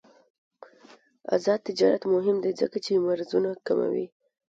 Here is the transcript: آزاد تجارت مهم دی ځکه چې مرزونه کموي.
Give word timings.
آزاد 1.35 1.59
تجارت 1.67 2.01
مهم 2.13 2.37
دی 2.43 2.51
ځکه 2.61 2.77
چې 2.85 3.03
مرزونه 3.07 3.49
کموي. 3.67 4.05